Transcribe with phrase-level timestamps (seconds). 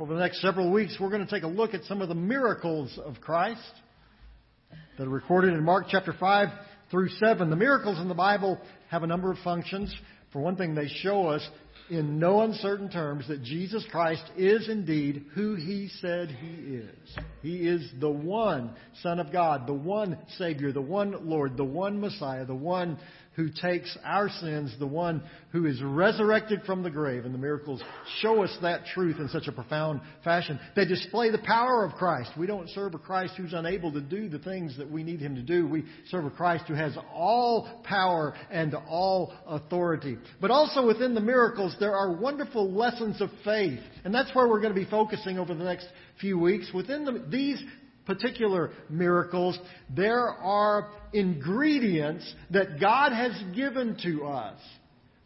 [0.00, 2.14] Over the next several weeks, we're going to take a look at some of the
[2.14, 3.60] miracles of Christ
[4.96, 6.48] that are recorded in Mark chapter 5
[6.90, 7.50] through 7.
[7.50, 8.58] The miracles in the Bible
[8.88, 9.94] have a number of functions.
[10.32, 11.46] For one thing, they show us
[11.90, 17.18] in no uncertain terms that Jesus Christ is indeed who he said he is.
[17.42, 22.00] He is the one Son of God, the one Savior, the one Lord, the one
[22.00, 22.98] Messiah, the one
[23.34, 25.22] who takes our sins, the one
[25.52, 27.24] who is resurrected from the grave.
[27.24, 27.82] And the miracles
[28.20, 30.60] show us that truth in such a profound fashion.
[30.76, 32.30] They display the power of Christ.
[32.38, 35.34] We don't serve a Christ who's unable to do the things that we need him
[35.36, 35.66] to do.
[35.66, 40.18] We serve a Christ who has all power and all authority.
[40.40, 43.80] But also within the miracles, there are wonderful lessons of faith.
[44.04, 45.86] And that's where we're going to be focusing over the next
[46.20, 46.70] few weeks.
[46.74, 47.62] Within the, these
[48.06, 49.58] particular miracles,
[49.94, 54.58] there are ingredients that God has given to us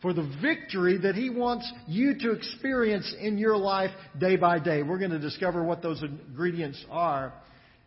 [0.02, 4.82] for the victory that He wants you to experience in your life day by day.
[4.82, 7.32] We're going to discover what those ingredients are.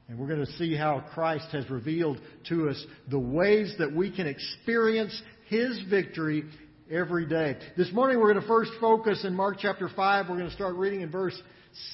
[0.07, 4.13] And we're going to see how Christ has revealed to us the ways that we
[4.13, 6.45] can experience His victory
[6.89, 7.57] every day.
[7.77, 10.25] This morning we're going to first focus in Mark chapter 5.
[10.27, 11.39] We're going to start reading in verse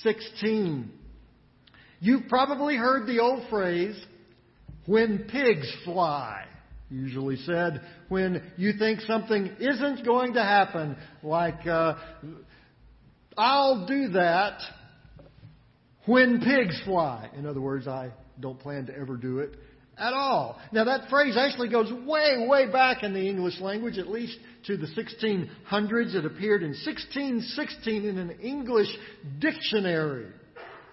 [0.03, 0.89] 16.
[2.05, 3.99] You've probably heard the old phrase,
[4.85, 6.45] when pigs fly.
[6.91, 11.95] Usually said when you think something isn't going to happen, like, uh,
[13.35, 14.59] I'll do that
[16.05, 17.31] when pigs fly.
[17.35, 19.55] In other words, I don't plan to ever do it
[19.97, 20.61] at all.
[20.71, 24.77] Now that phrase actually goes way, way back in the English language, at least to
[24.77, 26.13] the 1600s.
[26.13, 28.95] It appeared in 1616 in an English
[29.39, 30.27] dictionary.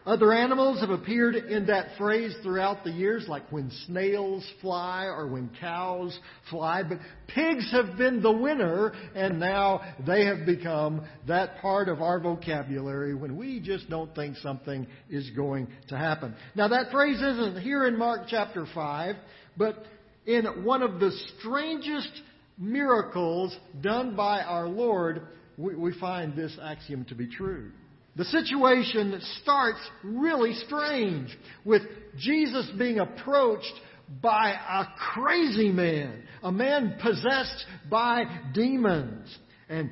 [0.04, 5.28] Other animals have appeared in that phrase throughout the years, like when snails fly or
[5.28, 6.18] when cows
[6.50, 12.02] fly, but pigs have been the winner, and now they have become that part of
[12.02, 16.34] our vocabulary when we just don't think something is going to happen.
[16.56, 19.14] Now that phrase isn't here in Mark chapter 5,
[19.56, 19.84] but
[20.26, 22.10] in one of the strangest
[22.58, 27.70] miracles done by our Lord, we, find this axiom to be true.
[28.16, 31.82] The situation starts really strange with
[32.18, 33.72] Jesus being approached
[34.20, 34.84] by a
[35.14, 39.34] crazy man, a man possessed by demons.
[39.70, 39.90] And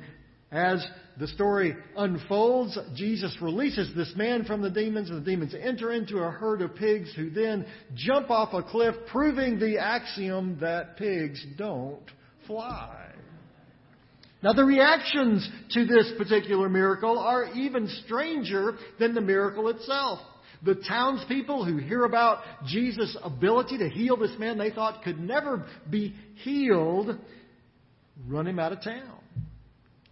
[0.51, 0.85] as
[1.17, 6.19] the story unfolds, Jesus releases this man from the demons, and the demons enter into
[6.19, 7.65] a herd of pigs who then
[7.95, 12.05] jump off a cliff, proving the axiom that pigs don't
[12.45, 13.07] fly.
[14.43, 20.19] Now, the reactions to this particular miracle are even stranger than the miracle itself.
[20.63, 25.65] The townspeople who hear about Jesus' ability to heal this man they thought could never
[25.89, 27.17] be healed
[28.27, 29.19] run him out of town.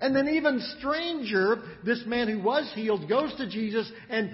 [0.02, 4.32] And then, even stranger, this man who was healed goes to Jesus and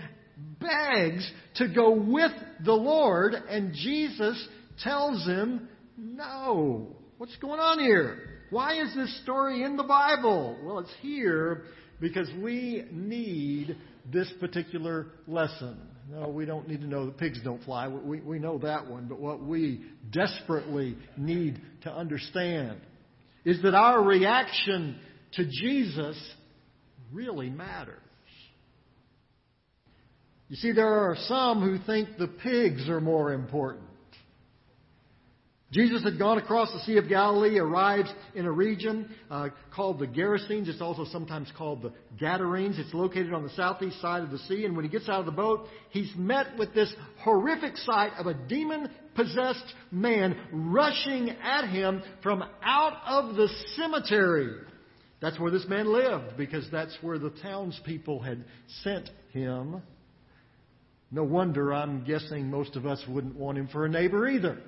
[0.59, 2.31] begs to go with
[2.63, 4.47] the Lord, and Jesus
[4.83, 5.67] tells him,
[5.97, 6.95] No.
[7.17, 8.34] What's going on here?
[8.49, 10.57] Why is this story in the Bible?
[10.63, 11.63] Well, it's here
[11.99, 13.77] because we need
[14.11, 15.77] this particular lesson.
[16.11, 17.87] No, we don't need to know that pigs don't fly.
[17.87, 19.07] We, we know that one.
[19.07, 22.79] But what we desperately need to understand
[23.43, 24.99] is that our reaction
[25.33, 26.17] to Jesus
[27.11, 28.01] really matters.
[30.49, 33.84] You see, there are some who think the pigs are more important.
[35.71, 40.05] Jesus had gone across the Sea of Galilee, arrives in a region uh, called the
[40.05, 40.67] Gerasenes.
[40.67, 42.77] It's also sometimes called the Gadarenes.
[42.77, 44.65] It's located on the southeast side of the sea.
[44.65, 48.27] And when he gets out of the boat, he's met with this horrific sight of
[48.27, 54.53] a demon possessed man rushing at him from out of the cemetery.
[55.19, 58.45] That's where this man lived because that's where the townspeople had
[58.83, 59.81] sent him.
[61.11, 64.61] No wonder I'm guessing most of us wouldn't want him for a neighbor either.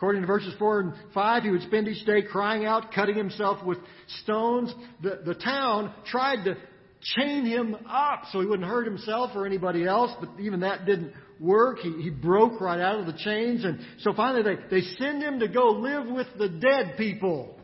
[0.00, 3.62] According to verses 4 and 5, he would spend each day crying out, cutting himself
[3.62, 3.76] with
[4.22, 4.74] stones.
[5.02, 6.56] The, the town tried to
[7.02, 11.12] chain him up so he wouldn't hurt himself or anybody else, but even that didn't
[11.38, 11.80] work.
[11.80, 13.62] He, he broke right out of the chains.
[13.62, 17.58] And so finally they, they send him to go live with the dead people.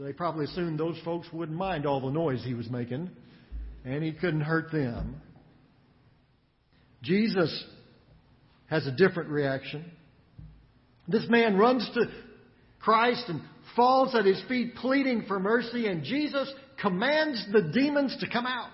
[0.00, 3.10] They probably assumed those folks wouldn't mind all the noise he was making,
[3.84, 5.20] and he couldn't hurt them.
[7.02, 7.64] Jesus
[8.70, 9.84] has a different reaction.
[11.08, 12.06] This man runs to
[12.80, 13.40] Christ and
[13.74, 18.70] falls at his feet pleading for mercy, and Jesus commands the demons to come out.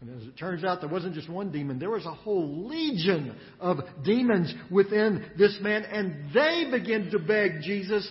[0.00, 3.34] And as it turns out, there wasn't just one demon, there was a whole legion
[3.58, 8.06] of demons within this man, and they begin to beg Jesus,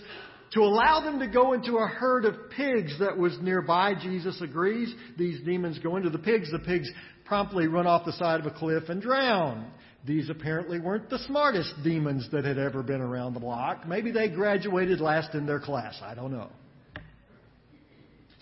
[0.53, 3.93] to allow them to go into a herd of pigs that was nearby.
[4.01, 4.93] Jesus agrees.
[5.17, 6.51] These demons go into the pigs.
[6.51, 6.89] The pigs
[7.25, 9.69] promptly run off the side of a cliff and drown.
[10.05, 13.87] These apparently weren't the smartest demons that had ever been around the block.
[13.87, 15.99] Maybe they graduated last in their class.
[16.03, 16.49] I don't know.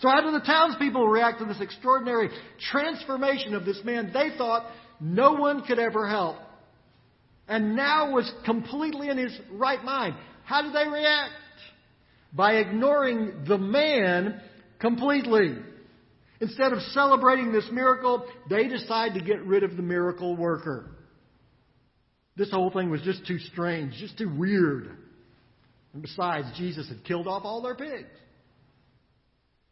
[0.00, 2.28] So how do the townspeople react to this extraordinary
[2.70, 4.70] transformation of this man they thought
[5.00, 6.36] no one could ever help?
[7.48, 10.16] And now was completely in his right mind.
[10.44, 11.32] How did they react?
[12.34, 14.40] By ignoring the man
[14.80, 15.56] completely.
[16.40, 20.90] Instead of celebrating this miracle, they decide to get rid of the miracle worker.
[22.36, 24.90] This whole thing was just too strange, just too weird.
[25.92, 28.08] And besides, Jesus had killed off all their pigs.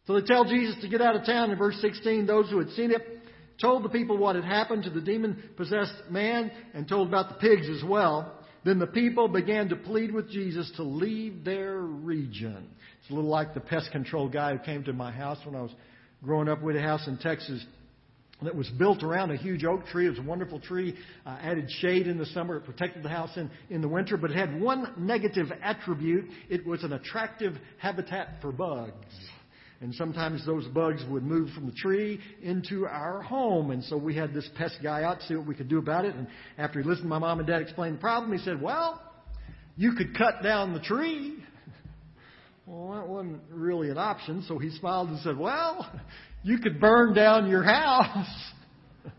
[0.06, 1.50] So they tell Jesus to get out of town.
[1.50, 3.03] In verse 16, those who had seen it
[3.61, 7.35] told the people what had happened to the demon possessed man and told about the
[7.37, 8.32] pigs as well.
[8.64, 12.69] Then the people began to plead with Jesus to leave their region.
[13.00, 15.62] It's a little like the pest control guy who came to my house when I
[15.62, 15.73] was
[16.23, 16.62] growing up.
[16.62, 17.64] with a house in Texas
[18.44, 20.06] that was built around a huge oak tree.
[20.06, 20.94] It was a wonderful tree,
[21.27, 22.56] uh, added shade in the summer.
[22.56, 26.27] It protected the house in, in the winter, but it had one negative attribute.
[26.49, 29.15] It was an attractive habitat for bugs.
[29.81, 33.73] And sometimes those bugs would move from the tree into our home.
[33.73, 36.05] And so we had this pest guy out to see what we could do about
[36.05, 36.15] it.
[36.15, 39.03] And after he listened to my mom and dad explain the problem, he said, Well,
[39.77, 41.37] you could cut down the tree.
[42.67, 44.44] Well, that wasn't really an option.
[44.47, 45.91] So he smiled and said, Well,
[46.43, 48.26] you could burn down your house.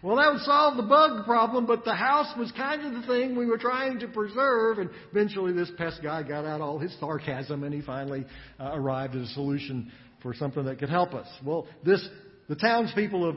[0.00, 3.36] Well, that would solve the bug problem, but the house was kind of the thing
[3.36, 4.78] we were trying to preserve.
[4.78, 8.24] And eventually, this pest guy got out all his sarcasm, and he finally
[8.60, 9.90] uh, arrived at a solution
[10.22, 11.26] for something that could help us.
[11.44, 12.06] Well, this
[12.48, 13.36] the townspeople of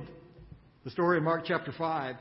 [0.83, 2.15] the story in Mark chapter five,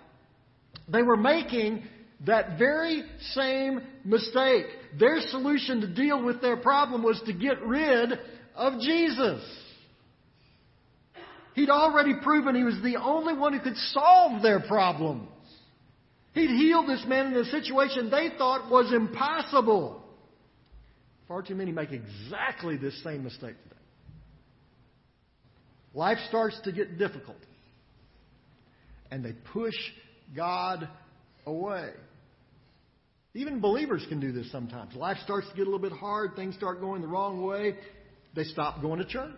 [0.88, 1.82] they were making
[2.26, 3.02] that very
[3.32, 4.67] same mistake.
[4.99, 8.12] Their solution to deal with their problem was to get rid
[8.55, 9.43] of Jesus.
[11.55, 15.28] He'd already proven he was the only one who could solve their problems.
[16.32, 20.02] He'd healed this man in a situation they thought was impossible.
[21.26, 23.76] Far too many make exactly this same mistake today.
[25.93, 27.37] Life starts to get difficult,
[29.11, 29.75] and they push
[30.37, 30.88] God
[31.46, 31.90] away.
[33.35, 34.94] Even believers can do this sometimes.
[34.94, 37.77] Life starts to get a little bit hard, things start going the wrong way,
[38.35, 39.32] they stop going to church.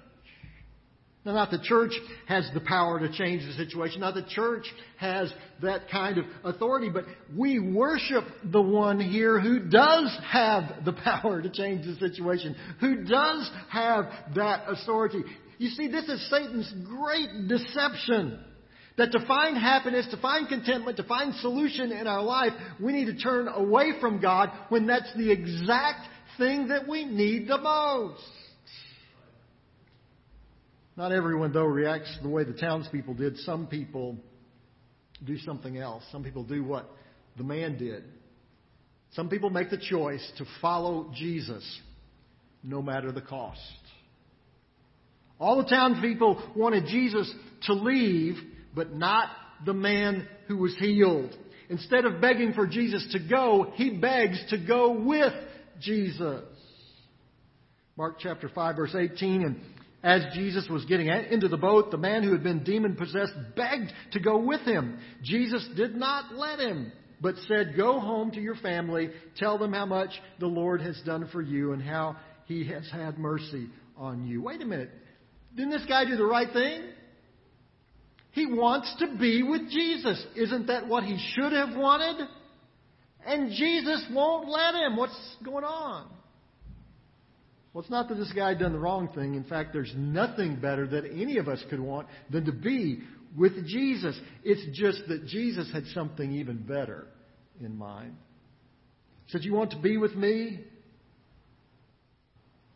[1.24, 1.92] Now, not the church
[2.26, 4.00] has the power to change the situation.
[4.00, 4.64] Not the church
[4.96, 7.04] has that kind of authority, but
[7.36, 13.04] we worship the one here who does have the power to change the situation, who
[13.04, 15.22] does have that authority.
[15.58, 18.40] You see, this is Satan's great deception.
[18.98, 23.06] That to find happiness, to find contentment, to find solution in our life, we need
[23.06, 26.06] to turn away from God when that's the exact
[26.36, 28.22] thing that we need the most.
[30.96, 33.38] Not everyone, though, reacts the way the townspeople did.
[33.38, 34.16] Some people
[35.24, 36.04] do something else.
[36.12, 36.90] Some people do what
[37.36, 38.04] the man did.
[39.12, 41.80] Some people make the choice to follow Jesus
[42.62, 43.60] no matter the cost.
[45.38, 48.36] All the townspeople wanted Jesus to leave,
[48.74, 49.28] but not
[49.64, 51.36] the man who was healed.
[51.68, 55.32] Instead of begging for Jesus to go, he begs to go with
[55.80, 56.44] Jesus.
[57.96, 59.60] Mark chapter 5 verse 18, and
[60.02, 63.92] as Jesus was getting into the boat, the man who had been demon possessed begged
[64.12, 64.98] to go with him.
[65.22, 69.86] Jesus did not let him, but said, Go home to your family, tell them how
[69.86, 74.42] much the Lord has done for you and how he has had mercy on you.
[74.42, 74.90] Wait a minute.
[75.54, 76.82] Didn't this guy do the right thing?
[78.32, 80.24] He wants to be with Jesus.
[80.36, 82.26] Isn't that what he should have wanted?
[83.26, 84.96] And Jesus won't let him.
[84.96, 86.08] What's going on?
[87.72, 89.34] Well, it's not that this guy had done the wrong thing.
[89.34, 93.00] In fact, there's nothing better that any of us could want than to be
[93.36, 94.18] with Jesus.
[94.44, 97.06] It's just that Jesus had something even better
[97.60, 98.16] in mind.
[99.26, 100.60] He said, You want to be with me?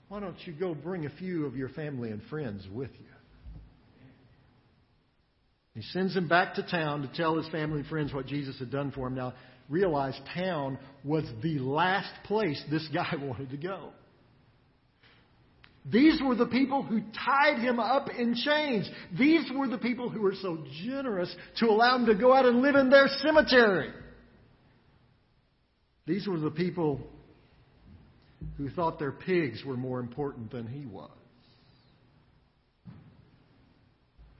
[0.08, 3.15] Why don't you go bring a few of your family and friends with you?
[5.76, 8.70] He sends him back to town to tell his family and friends what Jesus had
[8.70, 9.14] done for him.
[9.14, 9.34] Now,
[9.68, 13.90] realize town was the last place this guy wanted to go.
[15.84, 18.88] These were the people who tied him up in chains.
[19.18, 22.62] These were the people who were so generous to allow him to go out and
[22.62, 23.90] live in their cemetery.
[26.06, 27.02] These were the people
[28.56, 31.10] who thought their pigs were more important than he was.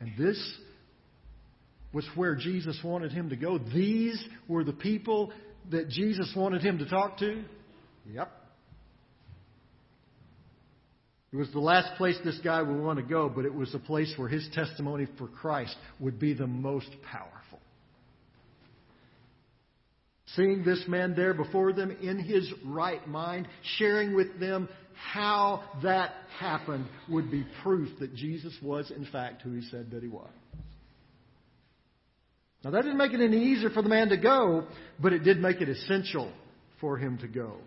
[0.00, 0.38] And this
[1.96, 3.56] was where Jesus wanted him to go.
[3.56, 5.32] These were the people
[5.70, 7.42] that Jesus wanted him to talk to.
[8.12, 8.30] Yep.
[11.32, 13.78] It was the last place this guy would want to go, but it was the
[13.78, 17.60] place where his testimony for Christ would be the most powerful.
[20.34, 23.48] Seeing this man there before them in his right mind,
[23.78, 29.54] sharing with them how that happened would be proof that Jesus was, in fact, who
[29.54, 30.28] he said that he was.
[32.66, 34.66] Now, that didn't make it any easier for the man to go,
[34.98, 36.32] but it did make it essential
[36.80, 37.58] for him to go.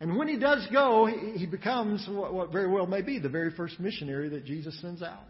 [0.00, 3.78] And when he does go, he becomes what very well may be the very first
[3.78, 5.22] missionary that Jesus sends out.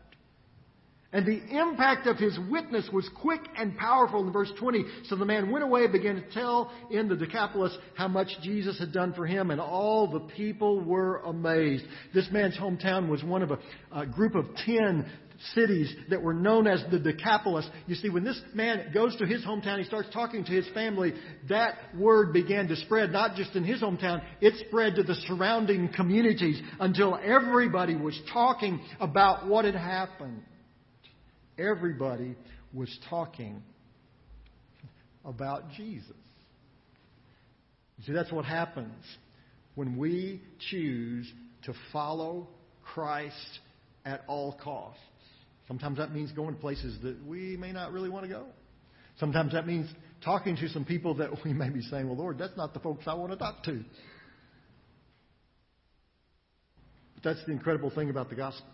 [1.12, 4.84] And the impact of his witness was quick and powerful in verse 20.
[5.04, 8.78] So the man went away and began to tell in the Decapolis how much Jesus
[8.78, 11.84] had done for him, and all the people were amazed.
[12.14, 13.58] This man's hometown was one of a,
[13.92, 15.04] a group of ten
[15.54, 17.68] cities that were known as the Decapolis.
[17.86, 21.14] You see, when this man goes to his hometown, he starts talking to his family,
[21.48, 25.88] that word began to spread, not just in his hometown, it spread to the surrounding
[25.88, 30.42] communities until everybody was talking about what had happened.
[31.58, 32.36] Everybody
[32.72, 33.62] was talking
[35.24, 36.08] about Jesus.
[37.98, 39.04] You see, that's what happens
[39.74, 41.30] when we choose
[41.64, 42.48] to follow
[42.82, 43.60] Christ
[44.04, 45.00] at all costs.
[45.70, 48.46] Sometimes that means going to places that we may not really want to go.
[49.20, 49.88] Sometimes that means
[50.24, 53.04] talking to some people that we may be saying, well, Lord, that's not the folks
[53.06, 53.84] I want to talk to.
[57.14, 58.66] But that's the incredible thing about the gospel.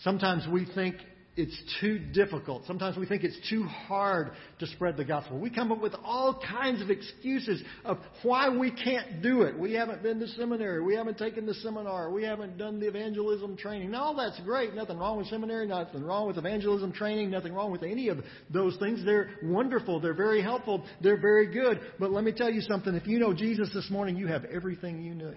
[0.00, 0.96] Sometimes we think
[1.36, 2.64] it's too difficult.
[2.66, 5.38] Sometimes we think it's too hard to spread the gospel.
[5.38, 9.58] We come up with all kinds of excuses of why we can't do it.
[9.58, 10.82] We haven't been to seminary.
[10.82, 12.10] We haven't taken the seminar.
[12.10, 13.90] We haven't done the evangelism training.
[13.90, 14.74] Now, all that's great.
[14.74, 15.66] Nothing wrong with seminary.
[15.66, 17.30] Nothing wrong with evangelism training.
[17.30, 18.18] Nothing wrong with any of
[18.50, 19.04] those things.
[19.04, 20.00] They're wonderful.
[20.00, 20.86] They're very helpful.
[21.02, 21.80] They're very good.
[22.00, 22.94] But let me tell you something.
[22.94, 25.36] If you know Jesus this morning, you have everything you need.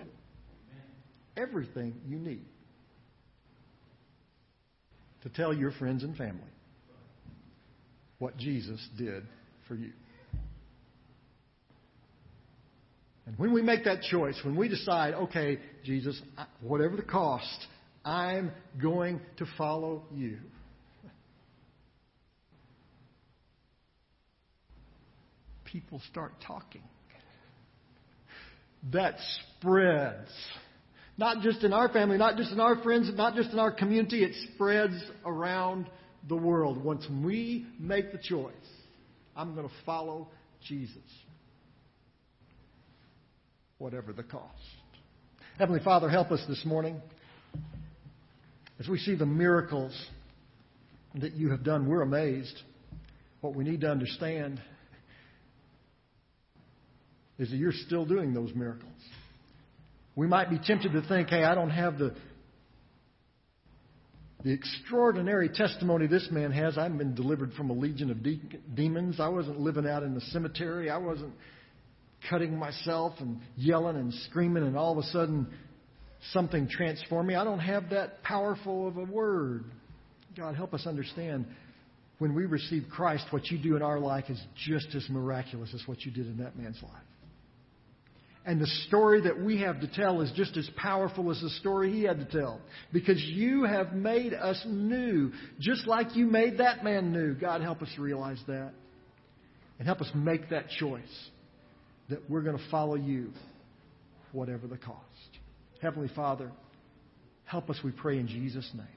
[1.35, 2.45] Everything you need
[5.23, 6.41] to tell your friends and family
[8.19, 9.23] what Jesus did
[9.67, 9.91] for you.
[13.25, 16.19] And when we make that choice, when we decide, okay, Jesus,
[16.61, 17.67] whatever the cost,
[18.03, 20.39] I'm going to follow you.
[25.65, 26.81] People start talking.
[28.91, 29.17] That
[29.59, 30.31] spreads
[31.19, 34.23] not just in our family, not just in our friends, not just in our community,
[34.23, 34.95] it spreads
[35.25, 35.85] around
[36.29, 36.81] the world.
[36.81, 38.53] Once we make the choice,
[39.35, 40.29] I'm going to follow
[40.65, 40.95] Jesus,
[43.79, 44.45] whatever the cost.
[45.57, 47.01] Heavenly Father, help us this morning
[48.79, 49.91] as we see the miracles
[51.15, 51.89] that you have done.
[51.89, 52.61] We're amazed.
[53.41, 54.61] What we need to understand
[57.37, 58.93] is that you're still doing those miracles.
[60.15, 62.15] We might be tempted to think, hey, I don't have the,
[64.43, 66.77] the extraordinary testimony this man has.
[66.77, 68.41] I haven't been delivered from a legion of de-
[68.73, 69.19] demons.
[69.19, 70.89] I wasn't living out in the cemetery.
[70.89, 71.33] I wasn't
[72.29, 75.47] cutting myself and yelling and screaming, and all of a sudden
[76.31, 77.35] something transformed me.
[77.35, 79.65] I don't have that powerful of a word.
[80.35, 81.45] God, help us understand
[82.19, 85.81] when we receive Christ, what you do in our life is just as miraculous as
[85.87, 86.91] what you did in that man's life.
[88.45, 91.91] And the story that we have to tell is just as powerful as the story
[91.91, 92.61] he had to tell.
[92.91, 97.35] Because you have made us new, just like you made that man new.
[97.35, 98.71] God, help us realize that.
[99.77, 101.29] And help us make that choice
[102.09, 103.31] that we're going to follow you,
[104.31, 105.05] whatever the cost.
[105.81, 106.51] Heavenly Father,
[107.45, 108.87] help us, we pray in Jesus' name.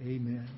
[0.00, 0.48] Amen.